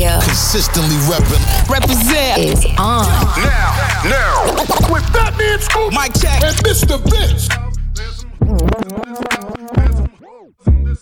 [0.00, 1.68] Radio Consistently reppin'.
[1.68, 2.38] Represent.
[2.38, 3.04] is on.
[3.36, 4.54] Now, now,
[4.90, 6.42] with Fatman Scoop Mike check.
[6.42, 6.98] and Mr.
[7.10, 7.48] Vince.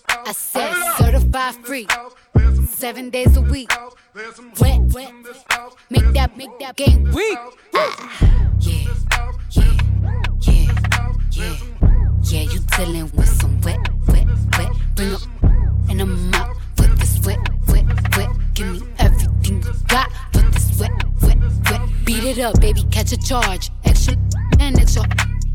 [0.08, 1.86] I said certified free,
[2.66, 3.70] seven days a week.
[4.60, 5.12] Wet, wet,
[5.90, 7.38] make that, make that game weak.
[7.74, 7.90] Yeah,
[8.58, 8.94] yeah,
[9.52, 9.76] yeah,
[11.30, 11.56] yeah,
[12.24, 12.42] yeah.
[12.42, 14.26] You dealing with some wet, wet,
[14.58, 14.72] wet.
[14.96, 15.20] Bring up
[15.88, 17.57] and I'm out for this wet, wet, wet.
[18.58, 20.90] Give me everything you got for this wet,
[21.22, 21.38] wet,
[21.70, 21.80] wet.
[22.04, 23.70] Beat it up, baby, catch a charge.
[23.84, 24.16] Extra
[24.58, 25.04] and extra.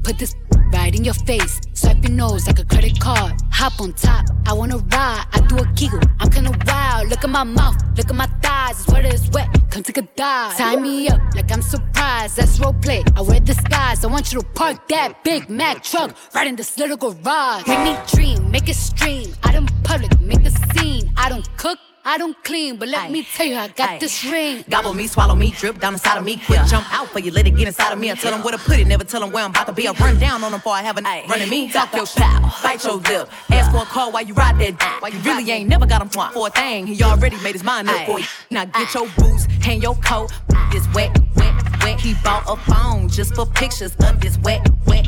[0.05, 0.33] Put this
[0.71, 1.59] right in your face.
[1.73, 3.33] Swipe your nose like a credit card.
[3.51, 5.25] Hop on top, I wanna ride.
[5.33, 7.09] I do a giggle, I'm kinda wild.
[7.09, 8.87] Look at my mouth, look at my thighs.
[8.87, 9.49] Wet, it's wet.
[9.69, 10.55] Come take a dive.
[10.55, 12.37] Tie me up like I'm surprised.
[12.37, 13.03] That's role play.
[13.17, 14.05] I wear disguise.
[14.05, 17.67] I want you to park that Big Mac truck right in this little garage.
[17.67, 19.33] Make me dream, make it stream.
[19.43, 21.11] Out in public, make a scene.
[21.17, 21.79] I don't cook.
[22.05, 24.65] I don't clean, but let me tell you, I got this ring.
[24.69, 26.35] Gobble me, swallow me, drip down inside of me.
[26.45, 28.11] Quick jump out for you, let it get inside of me.
[28.11, 29.87] I tell them where to put it, never tell them where I'm about to be.
[29.87, 31.29] I run down on them before I have a night.
[31.29, 33.29] Running me, talk your pal, bite your lip.
[33.51, 35.01] Ask for a call while you ride that dick.
[35.01, 36.87] While you really ain't never got him for a thing.
[36.87, 38.25] He already made his mind up for you.
[38.51, 40.31] Now get your boots, hang your coat.
[40.73, 42.01] This wet, wet, wet.
[42.01, 45.07] He bought a phone just for pictures of this wet, wet,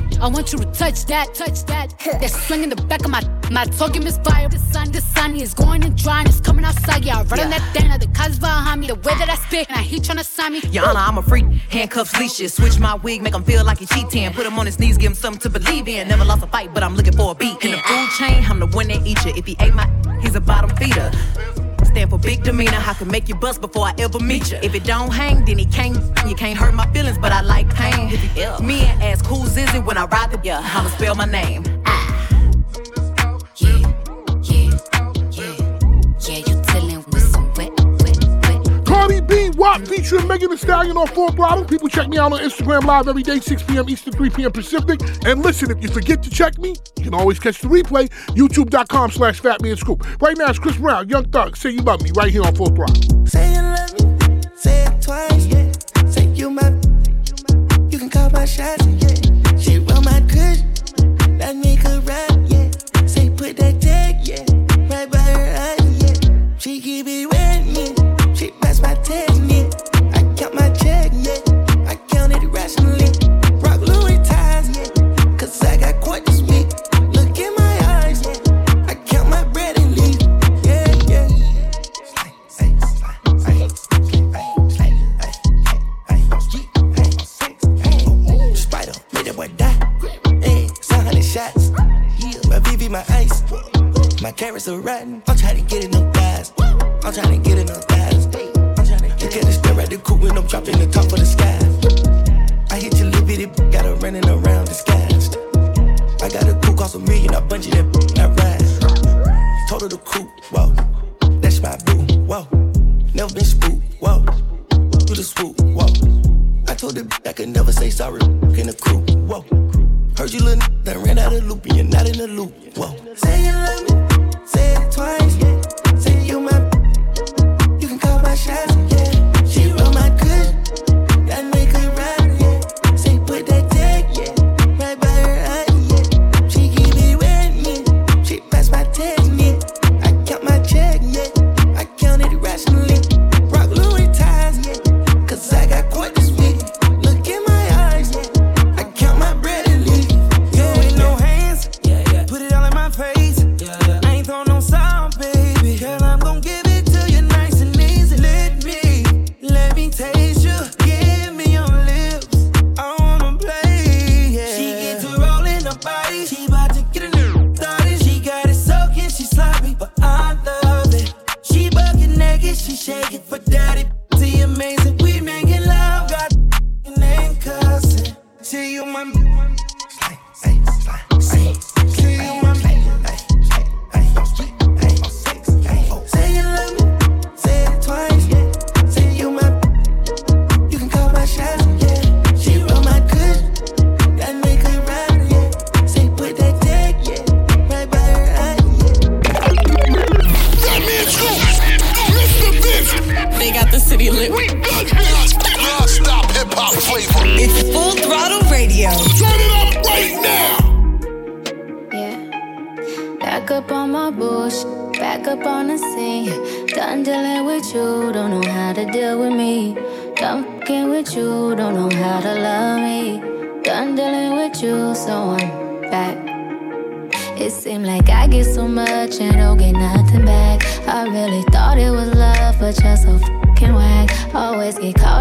[0.27, 1.97] want you to touch that, touch that.
[1.99, 4.47] That swing in the back of my, my talking misfire.
[4.49, 7.03] The sun, the sun is going and drying, it's coming outside.
[7.03, 8.87] Yeah, I run on that thing, the cuz behind me.
[8.87, 10.61] The way that I spit, and he tryna sign me.
[10.79, 11.45] Honor, I'm a freak.
[11.69, 12.53] Handcuffs, leashes.
[12.53, 14.31] Switch my wig, make him feel like he cheating.
[14.33, 16.07] Put him on his knees, give him something to believe in.
[16.07, 17.63] Never lost a fight, but I'm looking for a beat.
[17.63, 19.33] In the food chain, I'm the one that eat you.
[19.35, 19.89] If he ate my,
[20.21, 21.11] he's a bottom feeder.
[21.91, 22.77] Stand for big demeanor.
[22.77, 24.57] I can make you bust before I ever meet you.
[24.63, 25.97] If it don't hang, then he can't.
[26.27, 28.09] You can't hurt my feelings, but I like pain.
[28.65, 30.61] Me and ask who's is it when I ride the yeah.
[30.63, 31.65] I'ma spell my name.
[31.65, 32.00] Yeah,
[39.01, 41.65] Cardi B, WAP featuring Megan Thee Stallion on Full Throttle.
[41.65, 43.89] People check me out on Instagram Live every day, 6 p.m.
[43.89, 44.51] Eastern, 3 p.m.
[44.51, 44.99] Pacific.
[45.25, 49.09] And listen, if you forget to check me, you can always catch the replay, youtube.com
[49.09, 50.21] slash fatmanscoop.
[50.21, 52.67] Right now, it's Chris Brown, Young Thug, Say You Love Me, right here on Full
[52.67, 53.25] Throttle.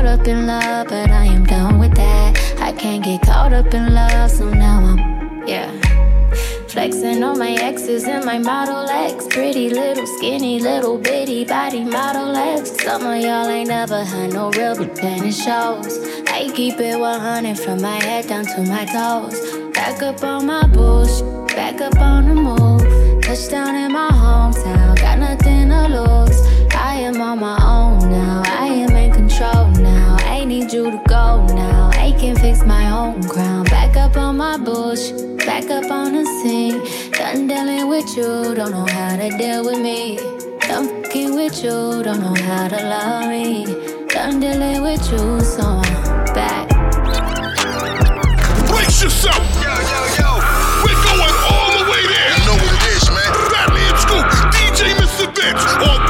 [0.00, 2.32] Caught up in love, but I am done with that.
[2.58, 5.70] I can't get caught up in love, so now I'm, yeah.
[6.68, 9.26] Flexing on my exes and my Model X.
[9.28, 12.82] Pretty little, skinny, little bitty body Model X.
[12.82, 15.98] Some of y'all ain't never had no real it shows.
[16.28, 19.38] I keep it 100 from my head down to my toes.
[19.74, 21.20] Back up on my bush,
[21.54, 23.22] back up on the move.
[23.22, 26.40] Touchdown in my hometown, got nothing to lose.
[26.74, 27.69] I am on my own
[30.70, 33.64] need you to go now, I can fix my own crown.
[33.64, 35.10] Back up on my bush,
[35.44, 36.80] back up on the scene.
[37.12, 40.18] Done dealing with you, don't know how to deal with me.
[40.60, 43.64] Done fucking with you, don't know how to love me.
[44.08, 46.68] Done dealing with you, so I'm back.
[48.68, 49.42] Brace yourself.
[49.62, 50.30] Yo, yo, yo.
[50.84, 52.30] We're going all the way there.
[52.36, 53.32] You know what it is, man.
[53.50, 55.26] Fatman Scoop, DJ Mr.
[55.34, 56.09] Vince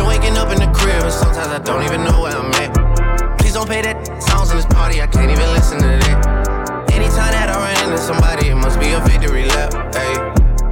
[0.00, 3.36] Been waking up in the crib, and sometimes I don't even know where I'm at.
[3.38, 6.88] Please don't pay that songs in this party, I can't even listen to that.
[6.90, 9.74] Anytime that I run into somebody, it must be a victory lap.
[9.92, 10.14] Hey,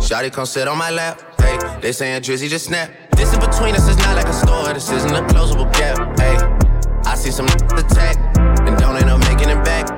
[0.01, 1.21] Shotty come sit on my lap.
[1.43, 2.91] Hey, they saying Drizzy just snap.
[3.19, 5.99] This in between us is not like a store, this isn't a closable gap.
[6.19, 6.37] Hey,
[7.05, 7.45] I see some
[7.77, 9.98] attack and don't end up making it back.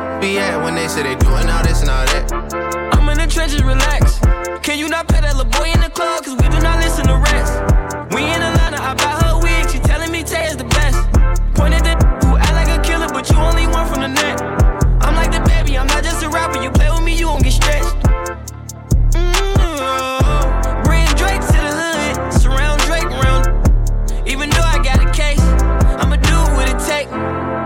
[0.21, 2.31] be at when they say they doing all this and all that?
[2.93, 4.19] I'm in the trenches, relax.
[4.61, 6.23] Can you not pet that little boy in the club?
[6.23, 7.57] Cause we do not listen to rest.
[8.13, 11.01] We in Atlanta, I buy her wig, she telling me Tay is the best.
[11.57, 14.39] Pointed the who act like a killer, but you only one from the net.
[15.01, 16.61] I'm like the baby, I'm not just a rapper.
[16.61, 17.97] You play with me, you gon' get stretched.
[19.17, 23.49] Mm, Bring Drake to the hood, surround Drake around.
[24.29, 25.41] Even though I got a case,
[25.97, 27.09] I'ma do what it take.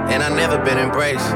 [0.08, 1.36] And I never been embraced,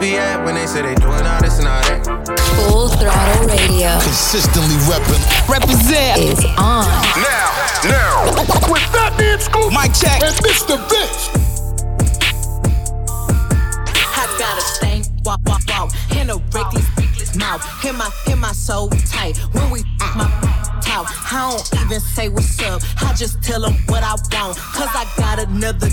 [0.00, 2.06] be at when they say they doing all this and all that?
[2.54, 3.98] Full Throttle Radio.
[4.00, 5.18] Consistently reppin'.
[5.50, 6.86] Represent is on.
[7.18, 7.50] Now,
[7.84, 8.30] now.
[8.70, 9.72] With Fatman Scoop.
[9.72, 10.22] Mike check.
[10.22, 10.78] And Mr.
[10.86, 11.30] Vince.
[14.14, 15.92] I got a stank walk, walk, walk.
[16.16, 17.62] In a reckless, reckless mouth.
[17.82, 19.36] Hear my, hear my soul tight.
[19.52, 19.82] When we
[20.14, 20.37] my talk,
[21.30, 22.82] I don't even say what's up.
[23.02, 24.56] I just tell him what I want.
[24.56, 25.88] Cause I got another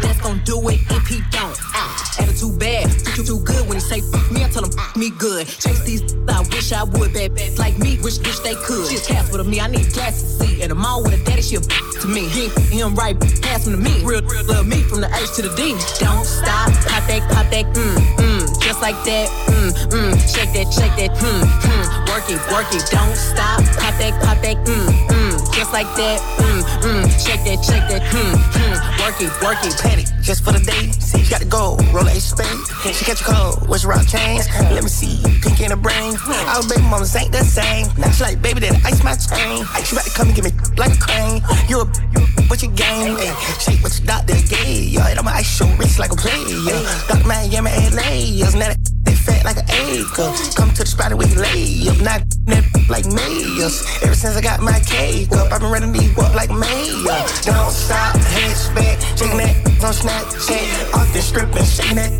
[0.00, 1.56] that's gonna do it if he don't.
[1.72, 5.10] Ah, attitude bad, too, too good when he say fuck me, I tell him me
[5.10, 5.46] good.
[5.46, 8.88] Chase these, I wish I would, bad, bad like me, wish, wish they could.
[8.90, 10.62] She's cast with me, I need glasses to see.
[10.62, 12.28] And the mall with a daddy, she a to me.
[12.28, 14.04] He ain't him right, pass him to me.
[14.04, 15.72] Real, real love me from the H to the D.
[15.98, 18.23] Don't stop, pop that, pop that, mm, mm,
[18.64, 22.88] just like that, mm, mm, shake that, shake that, mm, mm, work it, work it,
[22.90, 25.13] don't stop, pop that, pop that, mm, mm,
[25.54, 29.74] just like that, mm, mm, shake that, shake that, mm, mm, work it, work it,
[29.78, 30.90] Penny, just for the day.
[30.98, 32.46] See, you got to go, roll a spade.
[32.94, 34.50] She catch a cold, what's rock chains?
[34.74, 36.18] Let me see, pink in the brain.
[36.50, 37.86] Our baby mamas ain't the same.
[37.96, 39.62] Now she like, baby, that ice my chain.
[39.86, 41.38] She about to come and give me like a crane.
[41.70, 43.14] You a, you what you game?
[43.14, 43.30] Ay,
[43.62, 44.90] shake what your doctor gave.
[44.90, 46.82] Yo, and I'ma ice your wrist like a player.
[47.06, 47.26] Dr.
[47.26, 48.42] Miami, LA.
[48.58, 48.93] Now that
[49.24, 50.30] fat like an acre.
[50.54, 51.98] Come to the spot and we lay up.
[52.04, 53.80] Not that like mayors.
[54.02, 57.20] Ever since I got my cake up, I've been running these up like mayor.
[57.48, 60.94] Don't stop, hands back, shaking that on Snapchat.
[60.94, 62.12] Off the strip and shaking that.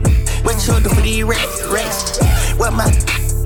[0.45, 2.19] What you do for these rats, rats?
[2.57, 2.89] What my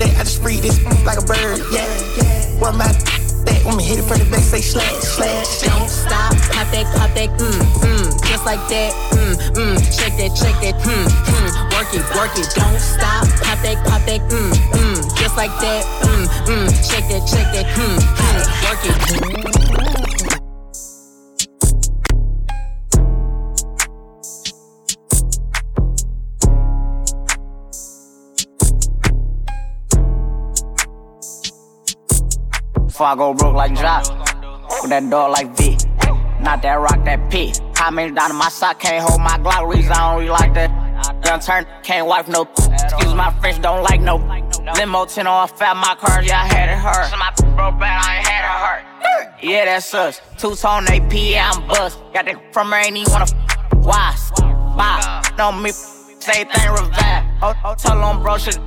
[0.00, 1.86] I just free this like a bird, yeah,
[2.16, 2.60] yeah.
[2.60, 3.17] What my
[3.64, 5.60] when me hit it from the back, say slash, slash.
[5.62, 10.32] Don't stop, pop that, pop that, mm, mm, just like that, mm, mm, shake that,
[10.36, 14.52] shake that, mm, mm, work it, work it, don't stop, pop that, pop that, mm,
[14.72, 19.57] mm, just like that, mm, mm, shake that, shake that, mm, mm, work it.
[32.98, 34.10] Before I go broke like Jock,
[34.82, 35.78] with that dog like V.
[36.40, 37.52] Not that rock, that P.
[37.76, 39.72] How many down in my sock can't hold my Glock?
[39.72, 40.68] Reason I don't really like that.
[41.24, 42.42] Young turn, can't wipe no.
[42.42, 44.16] Excuse my French, don't like no.
[44.74, 47.08] Limo 10 on fat, my car, yeah, I had it hurt.
[47.08, 49.44] So my broke bad, I ain't had it hurt.
[49.44, 50.20] Yeah, that's us.
[50.36, 52.00] Two tone AP, yeah, I'm bust.
[52.12, 53.26] Got that from her, ain't even wanna.
[53.26, 54.12] f- Why?
[54.74, 55.22] Why?
[55.38, 57.24] No, me, say thing revive.
[57.42, 58.58] Oh, tell on bro, shit.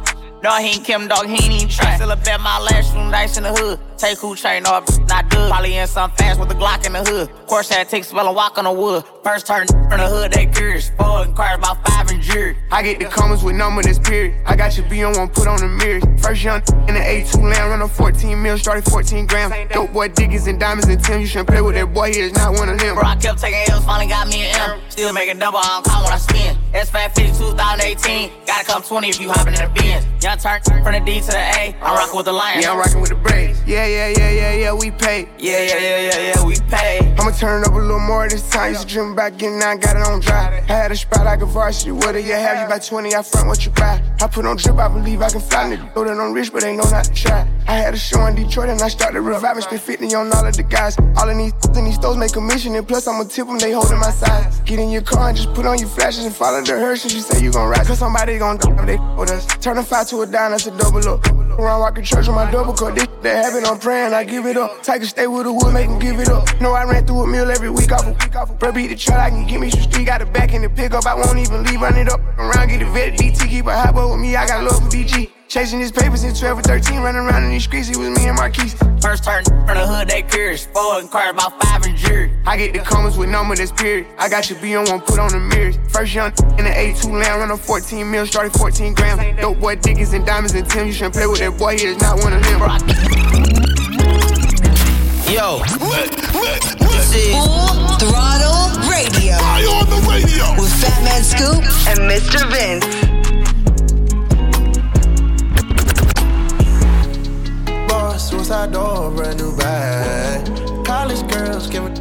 [0.41, 1.97] No, he ain't Kim, dog, he ain't even try.
[1.97, 3.77] Still a bet my last room nice in the hood.
[4.01, 5.51] Take who train, no, not good.
[5.51, 7.29] Probably in some fast with the Glock in the hood.
[7.45, 9.03] Course had take spell and walk on the wood.
[9.23, 10.89] First turn from the hood, they curious.
[10.97, 12.57] Four and cars about five and jury.
[12.71, 14.41] I get the comments with number this period.
[14.47, 16.03] I got your B on one, put on the mirrors.
[16.19, 19.53] First young in the A2 land, run a 14 mil, started 14 grams.
[19.71, 21.21] Dope boy diggers and diamonds and Tim.
[21.21, 22.95] You shouldn't play with that boy, he is not one of them.
[22.95, 24.79] Bro, I kept taking L's, finally got me an M.
[24.89, 26.57] Still making double, I don't count when I spin.
[26.73, 28.31] S550 2018.
[28.47, 30.07] Gotta come 20 if you hopping in the Benz.
[30.23, 31.75] Young turn from the D to the A.
[31.81, 32.63] I'm rocking with the Lions.
[32.63, 33.61] Yeah, I'm rocking with the Braves.
[33.67, 35.27] Yeah, yeah, yeah, yeah, yeah, we pay.
[35.37, 37.13] Yeah, yeah, yeah, yeah, yeah, we pay.
[37.19, 38.71] I'ma turn it up a little more this time.
[38.71, 40.63] Used to dream about getting now, got it on dry.
[40.67, 41.91] I had a spot like a varsity.
[41.91, 42.61] What do you have?
[42.61, 44.01] You buy 20, I front what you buy.
[44.21, 45.75] I put on drip, I believe I can fly.
[45.75, 47.47] Nigga, know that I'm rich, but they know not to try.
[47.67, 49.61] I had a show in Detroit and I started reviving.
[49.61, 50.97] Spent 50 on all of the guys.
[51.17, 52.75] All of these in these stores make commission.
[52.75, 54.59] And plus, I'ma tip them, they holding my size.
[54.61, 57.03] Get in your car and just put on your flashes and follow the hearse.
[57.03, 57.85] And you say you gon' ride.
[57.85, 59.45] Cause somebody gon' do they with us.
[59.57, 61.40] Turn a five to a dime, that's a double up.
[61.59, 62.95] Around walking church with my double cut.
[62.95, 64.87] This that happen, I'm praying, I give it up.
[64.87, 66.59] A stay with the wood, make him give it up.
[66.61, 68.57] Know I ran through a meal every week off a week off.
[68.57, 70.05] Bro, beat the truck, I can give me some street.
[70.05, 71.81] Got a back in the pickup, I won't even leave.
[71.81, 73.17] Run it up around, get a vet.
[73.17, 75.40] DT, keep a hot boy with me, I got love for DG.
[75.51, 78.25] Chasing his papers in 12 or 13, running around in these streets, it was me
[78.27, 78.73] and Marquise.
[79.01, 80.65] First turn from the hood, they curious.
[80.67, 82.31] Four and cars about five and jury.
[82.45, 84.07] I get the comments with number this period.
[84.17, 85.77] I got your B on one, put on the mirrors.
[85.89, 89.41] First young in the A2 land, run a 14 mil, started 14 grams.
[89.41, 90.87] Dope boy diggers and diamonds and Tim.
[90.87, 92.61] You shouldn't play with that boy, he is not one of them.
[95.27, 95.59] Yo,
[96.79, 99.35] This is Full Throttle Radio.
[99.35, 100.55] I on the radio.
[100.55, 101.59] With Fatman Scoop
[101.91, 102.39] and Mr.
[102.49, 103.10] Vince.
[108.41, 110.43] Suicide door, brand new bag.
[110.83, 111.99] College girls give it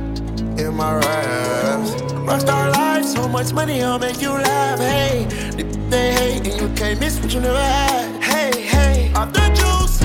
[0.59, 1.91] in my raps.
[2.29, 4.79] Rockstar life, so much money, I'll make you laugh.
[4.79, 5.27] Hey,
[5.91, 8.23] they, hate, and you can't miss what you never had.
[8.23, 10.01] Hey, hey, off the juice,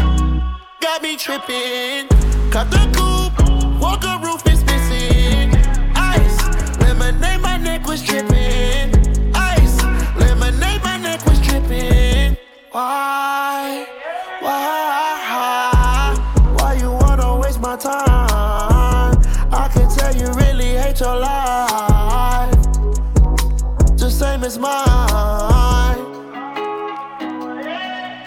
[0.81, 2.09] got me tripping.
[2.51, 5.55] Cut the coupe, walker roof is missing.
[5.95, 6.37] Ice,
[6.81, 8.91] lemonade, my neck was dripping.
[9.33, 9.83] Ice,
[10.19, 12.35] lemonade, my neck was dripping.
[12.71, 13.44] Why?
[24.45, 24.75] is mine.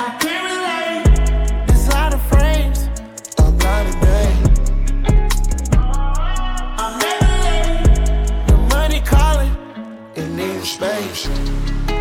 [0.00, 1.66] I can't relate.
[1.68, 2.88] This out of frames.
[3.38, 4.32] I'm not a day.
[6.82, 8.48] I'm never late.
[8.48, 9.54] The money calling.
[10.16, 11.28] It needs space.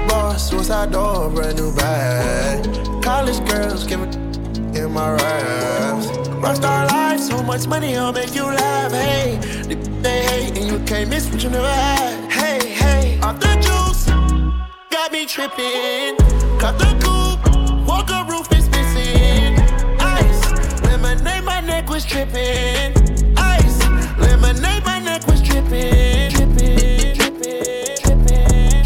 [0.08, 2.64] Boss, suicide door, brand new bag.
[3.04, 4.12] College girls giving
[4.76, 6.08] in my raps.
[6.42, 8.92] Rockstar life, so much money, I'll make you laugh.
[8.92, 9.38] Hey,
[10.02, 12.27] they hate, and you can't miss what you never had
[15.18, 16.16] got me tripping.
[16.60, 19.58] Cut the coupe, walker roof is missing.
[20.00, 22.94] Ice, lemonade, my neck was tripping.
[23.38, 23.80] Ice,
[24.20, 26.32] lemonade, my neck was tripping.
[26.32, 28.84] Tripping, tripping, tripping.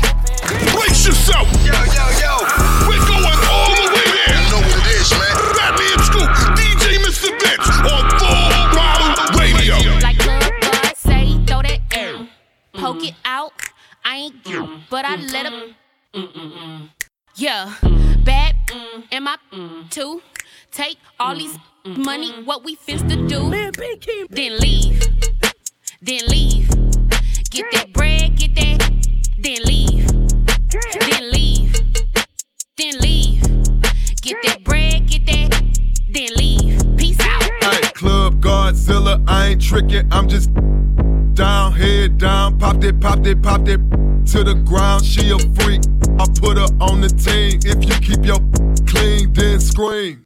[0.74, 1.48] Brace yourself.
[1.66, 2.34] Yo, yo, yo.
[2.88, 4.40] We're going all the way there.
[4.40, 5.36] You know what it is, man.
[5.58, 7.30] Fatman Scoop, DJ Mr.
[7.42, 9.76] Vince on Full Throttle Radio.
[10.00, 11.82] Like Lil God say, throw that
[12.74, 13.54] poke it out.
[14.04, 15.61] I ain't you, but I let him.
[21.22, 21.55] All these
[21.86, 22.45] money, mm-hmm.
[22.45, 23.51] what we finna do?
[24.32, 24.99] Then leave,
[26.01, 26.67] then leave.
[27.51, 28.91] Get that bread, get that,
[29.38, 30.07] then leave,
[30.67, 31.74] then leave,
[32.76, 33.41] then leave.
[34.22, 35.63] Get that bread, get that,
[36.09, 36.97] then leave.
[36.97, 37.43] Peace out.
[37.43, 40.49] Hey, Club Godzilla, I ain't tricking, I'm just
[41.36, 43.80] down, head down, popped it, popped it, popped it
[44.32, 45.05] to the ground.
[45.05, 45.82] She a freak,
[46.19, 47.59] I put her on the team.
[47.63, 48.39] If you keep your
[48.88, 50.26] clean, then scream.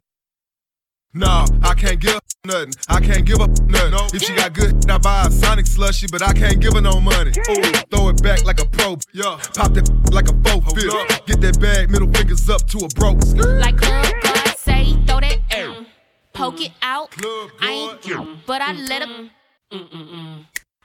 [1.16, 2.74] Nah, I can't give her nothing.
[2.90, 3.94] I can't give her nothing.
[4.14, 7.00] If she got good, I buy a Sonic slushy, but I can't give her no
[7.00, 7.30] money.
[7.30, 8.98] Ooh, throw it back like a pro.
[9.14, 11.24] Yeah, pop that like a four fifth.
[11.24, 13.24] Get that bag, middle fingers up to a broke.
[13.34, 15.86] Like Club God say, throw that mm,
[16.34, 17.14] poke it out.
[17.62, 19.30] I ain't you, but I let him.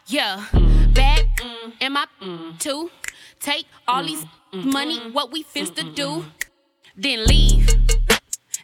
[0.08, 0.46] Yeah,
[0.94, 1.26] bad
[1.82, 2.06] am I
[2.58, 2.90] too?
[3.42, 6.26] Take all these money, what we finna do?
[6.96, 7.68] Then leave,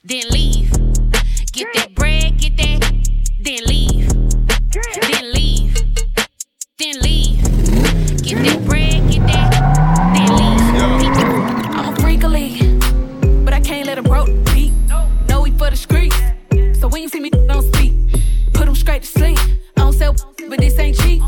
[0.06, 0.87] then leave.
[1.58, 2.94] Get that bread, get that,
[3.40, 4.08] then leave,
[4.70, 5.74] then leave,
[6.78, 7.42] then leave.
[8.22, 9.50] Get that bread, get that,
[10.14, 11.74] then leave.
[11.76, 12.80] I'm a freak of league,
[13.44, 14.72] but I can't let a broke beat.
[15.28, 16.16] No, we for the streets,
[16.80, 17.92] so when you see me, don't speak.
[18.54, 19.40] Put them straight to sleep.
[19.78, 20.16] I don't sell,
[20.48, 21.24] but this ain't cheap.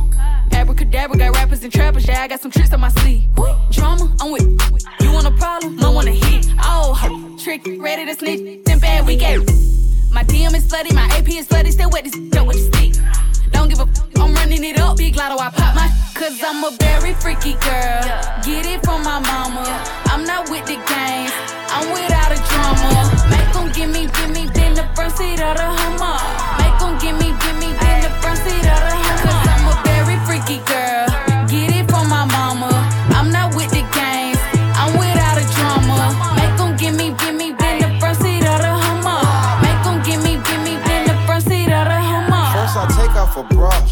[0.52, 3.24] Abracadabra got rappers and trappers, yeah, I got some tricks on my sleeve.
[3.72, 4.44] Drama, I'm with
[5.02, 6.46] you want a problem, I want a hit.
[6.60, 9.40] Oh, trick, ready to snitch, then bad we get.
[10.12, 13.04] My DM is flooded, my AP is flooded, still wet this up with the stick.
[13.52, 14.98] Don't give a f- I'm running it up.
[14.98, 18.04] Big lotto, I pop my Cause I'm a very freaky girl.
[18.44, 19.64] Get it from my mama.
[20.06, 21.34] I'm not with the games,
[21.70, 22.90] I'm without a drama.
[23.30, 25.79] Make them give me, give me, then the front seat of the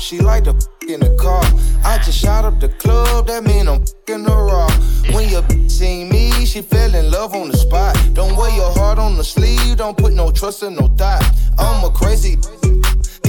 [0.07, 0.51] she like to
[0.87, 1.43] in the car.
[1.83, 4.69] I just shot up the club, that mean I'm in the raw.
[5.13, 7.93] When your seen me, she fell in love on the spot.
[8.13, 11.25] Don't wear your heart on the sleeve, don't put no trust in no thought.
[11.59, 12.37] I'm a crazy.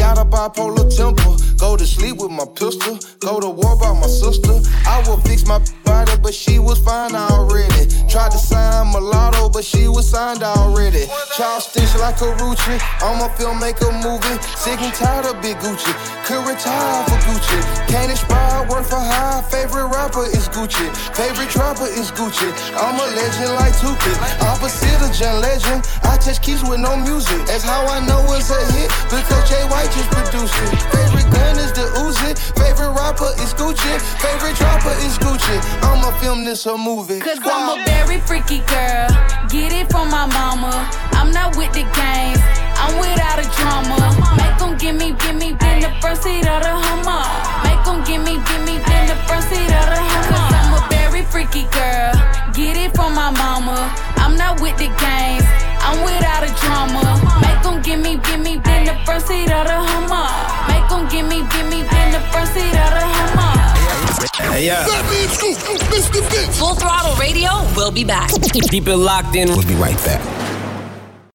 [0.09, 1.37] Got a bipolar temper.
[1.59, 2.99] Go to sleep with my pistol.
[3.21, 4.57] Go to war by my sister.
[4.89, 7.93] I will fix my body, but she was fine already.
[8.09, 11.05] Tried to sign Mulatto, but she was signed already.
[11.37, 12.81] Child stitch like a Rucci.
[13.05, 14.41] I'm a filmmaker movie.
[14.57, 15.93] Sick and tired of Big Gucci.
[16.25, 17.61] Could retire for Gucci.
[17.89, 19.43] Can't inspire, work for high.
[19.53, 20.89] Favorite rapper is Gucci.
[21.13, 22.49] Favorite trapper is Gucci.
[22.81, 24.17] I'm a legend like Tupac.
[24.41, 25.85] Opposite of John Legend.
[26.03, 27.45] I touch keys with no music.
[27.45, 28.89] That's how I know it's a hit.
[29.13, 30.81] Because Jay White it.
[30.93, 32.31] Favorite gun is the Uzi.
[32.59, 33.93] Favorite rapper is Gucci.
[34.23, 35.57] Favorite trapper is Gucci.
[35.83, 37.21] I'ma film this a movie.
[37.21, 39.09] Cause I'm a very freaky girl.
[39.49, 40.89] Get it from my mama.
[41.13, 42.43] I'm not with the games.
[42.79, 43.99] I'm without a drama.
[44.37, 47.25] Make them give me, give me, in the front seat of the Hummer.
[47.65, 50.48] Make them give me, give me, in the front seat of the Hummer.
[51.51, 52.13] Freaky girl.
[52.53, 53.95] Get it from my mama.
[54.17, 55.45] I'm not with the games.
[55.81, 57.17] I'm without a drama.
[57.41, 60.29] Make them give me, give me, in the front seat of the Hummer.
[60.69, 64.53] Make them give me, give me, in the front seat of the Hummer.
[64.53, 64.85] Hey, yeah.
[64.85, 66.21] Fatman Scoop, Mr.
[66.31, 66.59] Vince.
[66.59, 68.31] Full Throttle Radio we'll be back.
[68.71, 69.49] Keep it locked in.
[69.49, 70.48] We'll be right back.